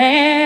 hand. 0.00 0.39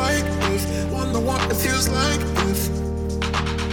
like 0.00 0.24
this. 0.48 0.64
Wonder 0.90 1.20
what 1.20 1.40
it 1.52 1.58
feels 1.64 1.88
like 1.88 2.20
if. 2.48 2.60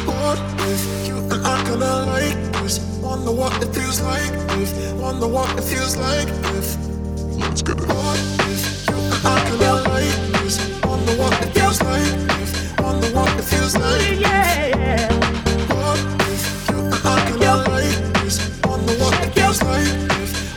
What 0.08 0.40
if 0.72 0.82
you 1.08 1.18
and 1.34 1.46
I 1.54 1.56
gonna 1.68 1.96
like 2.14 2.40
this? 2.56 2.76
Wonder 3.02 3.32
what 3.32 3.54
it 3.64 3.72
feels 3.76 4.00
like 4.02 4.34
if. 4.62 4.70
Wonder 5.04 5.28
what 5.36 5.50
it 5.60 5.66
feels 5.72 5.96
like 5.96 6.30
if. 6.58 6.68
Let's 7.40 7.62
get 7.62 7.80
it. 7.80 7.88
What 7.88 8.20
if 8.52 8.64
you 8.90 8.98
and 9.14 9.26
I 9.34 9.38
gonna 9.48 9.74
like 9.94 10.20
this? 10.36 10.56
Wonder 10.84 11.14
what 11.22 11.34
it 11.46 11.52
feels 11.56 11.80
like 11.90 12.14
if. 12.42 12.52
Wonder 12.84 13.10
what 13.18 13.32
it 13.40 13.46
feels 13.52 13.76
like. 13.86 14.20
Yeah. 14.20 15.08
What 15.76 16.00
if 16.34 16.44
you 16.70 16.78
and 16.94 17.08
I 17.14 17.18
gonna 17.30 17.54
like 17.72 18.00
this? 18.18 18.36
Wonder 18.68 18.96
what 19.02 19.16
it 19.26 19.32
feels 19.38 19.60
like 19.64 19.94
if. 20.22 20.57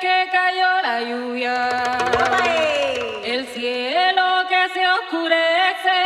que 0.00 0.28
cayó 0.32 0.82
la 0.82 1.00
lluvia. 1.00 1.70
El 3.24 3.46
cielo 3.48 4.22
que 4.48 4.68
se 4.74 4.86
oscurece 4.86 5.98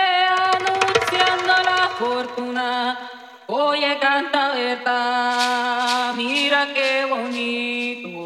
anunciando 0.54 1.52
la 1.64 1.88
fortuna. 1.98 3.10
Oye, 3.46 3.98
canta 4.00 4.52
verdad, 4.52 6.14
mira 6.14 6.68
qué 6.74 7.04
bonito. 7.08 8.17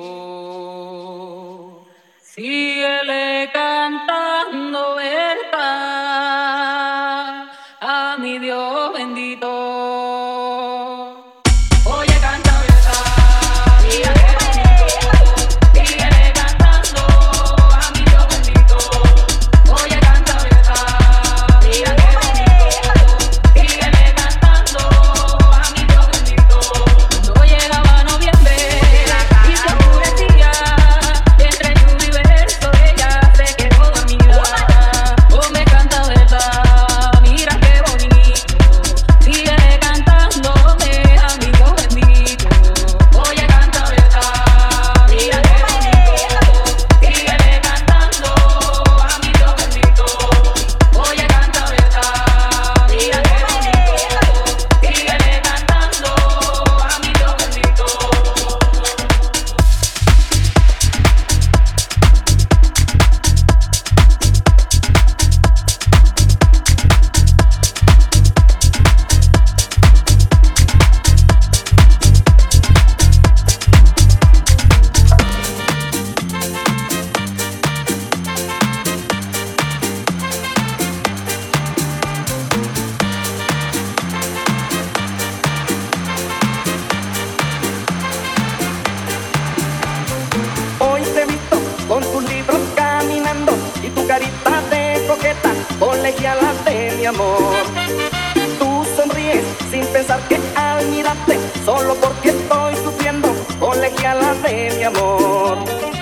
sin 99.73 99.87
pensar 99.87 100.21
que 100.29 100.39
al 100.55 100.87
mirarte, 100.89 101.39
solo 101.65 101.95
porque 101.95 102.29
estoy 102.29 102.77
sufriendo, 102.77 103.35
colegiala 103.59 104.35
de 104.35 104.71
mi 104.77 104.85
amor. 104.85 106.02